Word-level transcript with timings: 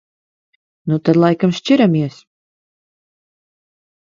Nu 0.91 0.97
tad 1.09 1.19
laikam 1.25 1.53
šķiramies. 1.59 2.17